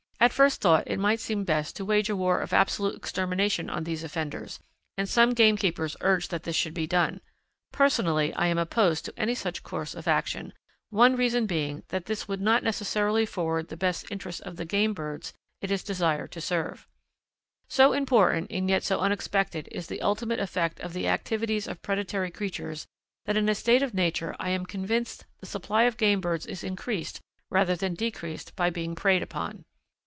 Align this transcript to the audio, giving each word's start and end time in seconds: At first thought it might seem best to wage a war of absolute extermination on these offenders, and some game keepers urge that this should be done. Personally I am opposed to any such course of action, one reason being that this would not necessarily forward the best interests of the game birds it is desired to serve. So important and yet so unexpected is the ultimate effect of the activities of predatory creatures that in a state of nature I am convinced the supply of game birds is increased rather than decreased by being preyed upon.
At 0.21 0.31
first 0.31 0.61
thought 0.61 0.83
it 0.85 0.99
might 0.99 1.19
seem 1.19 1.45
best 1.45 1.75
to 1.77 1.83
wage 1.83 2.07
a 2.07 2.15
war 2.15 2.41
of 2.41 2.53
absolute 2.53 2.93
extermination 2.95 3.71
on 3.71 3.85
these 3.85 4.03
offenders, 4.03 4.59
and 4.95 5.09
some 5.09 5.31
game 5.33 5.57
keepers 5.57 5.97
urge 6.01 6.27
that 6.27 6.43
this 6.43 6.55
should 6.55 6.75
be 6.75 6.85
done. 6.85 7.21
Personally 7.71 8.31
I 8.35 8.45
am 8.45 8.59
opposed 8.59 9.03
to 9.05 9.13
any 9.17 9.33
such 9.33 9.63
course 9.63 9.95
of 9.95 10.07
action, 10.07 10.53
one 10.91 11.15
reason 11.15 11.47
being 11.47 11.81
that 11.87 12.05
this 12.05 12.27
would 12.27 12.39
not 12.39 12.61
necessarily 12.63 13.25
forward 13.25 13.69
the 13.69 13.75
best 13.75 14.11
interests 14.11 14.39
of 14.41 14.57
the 14.57 14.63
game 14.63 14.93
birds 14.93 15.33
it 15.59 15.71
is 15.71 15.81
desired 15.83 16.31
to 16.33 16.39
serve. 16.41 16.87
So 17.67 17.91
important 17.91 18.51
and 18.51 18.69
yet 18.69 18.83
so 18.83 18.99
unexpected 18.99 19.69
is 19.71 19.87
the 19.87 20.01
ultimate 20.03 20.39
effect 20.39 20.79
of 20.81 20.93
the 20.93 21.07
activities 21.07 21.65
of 21.65 21.81
predatory 21.81 22.29
creatures 22.29 22.85
that 23.25 23.37
in 23.37 23.49
a 23.49 23.55
state 23.55 23.81
of 23.81 23.95
nature 23.95 24.35
I 24.37 24.51
am 24.51 24.67
convinced 24.67 25.25
the 25.39 25.47
supply 25.47 25.85
of 25.85 25.97
game 25.97 26.21
birds 26.21 26.45
is 26.45 26.63
increased 26.63 27.21
rather 27.49 27.75
than 27.75 27.95
decreased 27.95 28.55
by 28.55 28.69
being 28.69 28.93
preyed 28.93 29.23
upon. 29.23 29.65